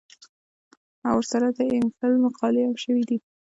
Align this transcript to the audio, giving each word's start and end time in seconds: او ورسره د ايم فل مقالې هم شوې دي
او 1.07 1.15
ورسره 1.19 1.47
د 1.57 1.59
ايم 1.71 1.87
فل 1.97 2.13
مقالې 2.25 2.61
هم 2.65 2.75
شوې 2.83 3.03
دي 3.09 3.17